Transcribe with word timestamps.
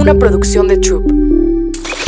una 0.00 0.14
producción 0.14 0.66
de 0.66 0.78
Troop. 0.78 1.12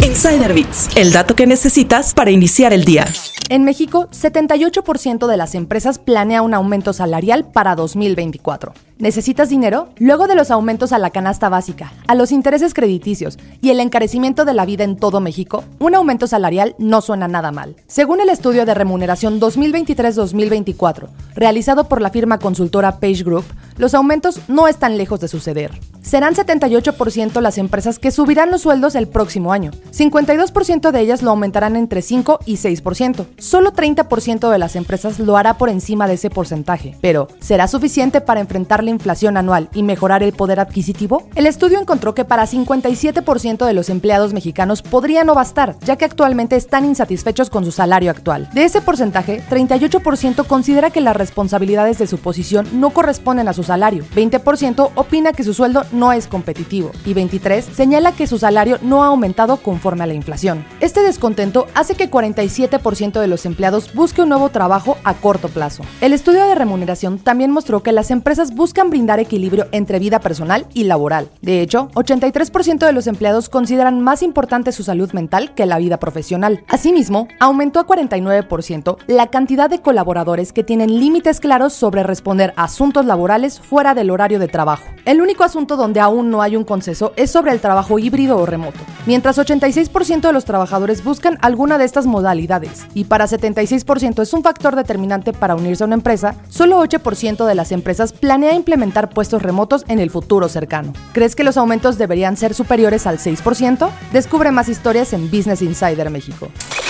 Insider 0.02 0.54
Bits, 0.54 0.88
el 0.96 1.12
dato 1.12 1.37
que 1.37 1.46
necesitas 1.46 2.15
para 2.15 2.30
iniciar 2.30 2.72
el 2.72 2.84
día. 2.84 3.04
En 3.50 3.65
México, 3.65 4.08
78% 4.11 5.26
de 5.26 5.37
las 5.37 5.54
empresas 5.54 5.98
planea 5.98 6.40
un 6.40 6.54
aumento 6.54 6.94
salarial 6.94 7.44
para 7.44 7.74
2024. 7.74 8.72
¿Necesitas 8.98 9.50
dinero? 9.50 9.90
Luego 9.98 10.26
de 10.26 10.34
los 10.34 10.50
aumentos 10.50 10.92
a 10.92 10.98
la 10.98 11.10
canasta 11.10 11.48
básica, 11.48 11.92
a 12.06 12.14
los 12.14 12.32
intereses 12.32 12.72
crediticios 12.72 13.39
y 13.61 13.70
el 13.70 13.80
encarecimiento 13.80 14.45
de 14.45 14.54
la 14.54 14.64
vida 14.64 14.84
en 14.84 14.96
todo 14.96 15.20
México, 15.20 15.64
un 15.80 15.95
aumento 15.95 16.27
salarial 16.27 16.74
no 16.79 17.00
suena 17.00 17.29
nada 17.29 17.52
mal. 17.52 17.77
Según 17.88 18.20
el 18.20 18.29
estudio 18.29 18.64
de 18.64 18.74
remuneración 18.74 19.40
2023-2024, 19.40 21.09
realizado 21.34 21.88
por 21.88 22.00
la 22.00 22.11
firma 22.11 22.38
consultora 22.38 23.00
Page 23.00 23.24
Group, 23.24 23.45
los 23.77 23.95
aumentos 23.95 24.41
no 24.48 24.68
están 24.68 24.96
lejos 24.96 25.20
de 25.20 25.29
suceder. 25.29 25.70
Serán 26.02 26.34
78% 26.34 27.41
las 27.41 27.59
empresas 27.59 28.00
que 28.00 28.11
subirán 28.11 28.50
los 28.50 28.62
sueldos 28.62 28.96
el 28.96 29.07
próximo 29.07 29.53
año. 29.53 29.71
52% 29.93 30.90
de 30.90 31.00
ellas 31.00 31.22
lo 31.22 31.31
aumentarán 31.31 31.76
entre 31.76 32.03
5 32.03 32.41
y 32.45 32.56
6%. 32.56 33.27
Solo 33.39 33.72
30% 33.72 34.50
de 34.50 34.58
las 34.58 34.75
empresas 34.75 35.20
lo 35.20 35.36
hará 35.36 35.58
por 35.58 35.69
encima 35.69 36.08
de 36.08 36.14
ese 36.14 36.28
porcentaje. 36.28 36.97
Pero, 37.00 37.28
¿será 37.41 37.69
suficiente 37.69 38.20
para 38.20 38.41
enfrentar 38.41 38.83
la 38.83 38.91
inflación 38.91 39.36
anual 39.36 39.69
y 39.75 39.84
mejorar 39.84 40.25
el 40.25 40.33
poder 40.33 40.59
adquisitivo? 40.59 41.28
El 41.36 41.47
estudio 41.47 41.78
encontró 41.78 42.14
que 42.14 42.25
para 42.25 42.47
57% 42.47 43.64
de 43.64 43.73
los 43.73 43.89
empleados 43.89 44.33
mexicanos 44.33 44.83
podría 44.83 45.23
no 45.23 45.34
bastar, 45.34 45.77
ya 45.84 45.97
que 45.97 46.05
actualmente 46.05 46.56
están 46.56 46.84
insatisfechos 46.84 47.48
con 47.48 47.64
su 47.64 47.70
salario 47.70 48.11
actual. 48.11 48.48
De 48.53 48.64
ese 48.64 48.81
porcentaje, 48.81 49.42
38% 49.48 50.47
considera 50.47 50.91
que 50.91 51.00
las 51.00 51.17
responsabilidades 51.17 51.98
de 51.98 52.09
su 52.09 52.19
posición 52.19 52.67
no 52.73 52.91
corresponden 52.91 53.48
a 53.48 53.53
su 53.53 53.61
salario, 53.64 54.05
20% 54.14 54.91
opina 54.94 55.33
que 55.33 55.44
su 55.44 55.55
sueldo 55.55 55.84
no 55.92 56.12
es 56.12 56.27
competitivo 56.27 56.91
y 57.05 57.14
23 57.14 57.64
señala 57.64 58.12
que 58.12 58.27
su 58.27 58.39
salario 58.39 58.78
no 58.83 59.03
ha 59.05 59.08
aumentado 59.08 59.58
conforme 59.58 60.05
a 60.05 60.06
la 60.06 60.14
inflación. 60.14 60.64
Este 60.80 61.03
descontento 61.03 61.67
hace 61.75 61.95
que 61.95 62.11
47% 62.11 63.20
de 63.20 63.27
los 63.27 63.47
empleados 63.47 63.95
busque 63.95 64.22
un 64.22 64.28
nuevo 64.28 64.48
trabajo 64.48 64.97
a 65.05 65.14
corto 65.14 65.48
plazo. 65.48 65.84
El 66.00 66.12
estudio 66.12 66.47
de 66.47 66.55
remuneración 66.55 67.19
también 67.19 67.50
mostró 67.50 67.83
que 67.83 67.92
las 67.92 68.11
empresas 68.11 68.55
buscan 68.55 68.91
brindar 68.91 69.20
equilibrio 69.20 69.67
entre 69.72 69.98
vida 69.98 70.20
personal 70.20 70.67
y 70.75 70.84
laboral. 70.84 71.28
De 71.41 71.61
hecho, 71.61 71.91
83% 71.94 72.87
de 72.87 72.92
los 72.92 73.06
empleados 73.06 73.48
consideran 73.48 74.00
más 74.00 74.22
importante 74.22 74.72
su 74.72 74.83
salud 74.83 75.12
mental 75.12 75.55
que 75.55 75.67
la 75.67 75.78
vida 75.78 75.98
profesional. 75.98 76.65
Asimismo, 76.69 77.28
aumentó 77.41 77.81
a 77.81 77.87
49% 77.87 78.97
la 79.06 79.28
cantidad 79.28 79.70
de 79.70 79.81
colaboradores 79.81 80.53
que 80.53 80.65
tienen 80.65 80.98
límites 80.98 81.41
claros 81.41 81.72
sobre 81.72 82.03
responder 82.03 82.53
a 82.56 82.65
asuntos 82.65 83.05
laborales 83.05 83.52
fuera 83.61 83.95
del 83.95 84.11
horario 84.11 84.39
de 84.39 84.48
trabajo. 84.48 84.84
El 85.05 85.20
único 85.20 85.45
asunto 85.45 85.77
donde 85.77 86.00
aún 86.00 86.31
no 86.31 86.42
hay 86.42 86.56
un 86.56 86.64
consenso 86.64 87.12
es 87.17 87.31
sobre 87.31 87.53
el 87.53 87.61
trabajo 87.61 87.98
híbrido 87.98 88.36
o 88.39 88.47
remoto. 88.47 88.78
Mientras 89.06 89.39
86% 89.39 90.20
de 90.20 90.33
los 90.33 90.44
trabajadores 90.44 91.03
buscan 91.03 91.39
alguna 91.42 91.78
de 91.78 91.84
estas 91.84 92.06
modalidades 92.06 92.86
y 92.94 93.05
para 93.05 93.27
76% 93.27 94.22
es 94.22 94.33
un 94.33 94.42
factor 94.42 94.77
determinante 94.77 95.33
para 95.33 95.56
unirse 95.56 95.83
a 95.83 95.86
una 95.86 95.97
empresa, 95.97 96.36
solo 96.48 96.81
8% 96.81 97.44
de 97.47 97.55
las 97.55 97.72
empresas 97.72 98.12
planea 98.12 98.55
implementar 98.55 99.11
puestos 99.11 99.42
remotos 99.42 99.84
en 99.89 99.98
el 99.98 100.11
futuro 100.11 100.48
cercano. 100.48 100.92
¿Crees 101.12 101.34
que 101.34 101.44
los 101.44 101.56
aumentos 101.56 101.98
deberían 101.98 102.37
ser 102.37 102.55
superiores 102.55 103.06
al 103.06 103.19
6%? 103.19 103.91
Descubre 104.12 104.53
más 104.53 104.69
historias 104.69 105.12
en 105.12 105.31
Business 105.31 105.62
Insider 105.62 106.11
México. 106.11 106.48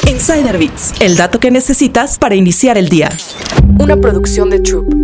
Insider 0.09 0.59
Bits, 0.59 0.95
el 1.01 1.17
dato 1.17 1.41
que 1.41 1.51
necesitas 1.51 2.19
para 2.19 2.35
iniciar 2.35 2.77
el 2.77 2.89
día. 2.89 3.09
Una 3.79 3.97
producción 3.97 4.51
de 4.51 4.61
Troop. 4.61 5.02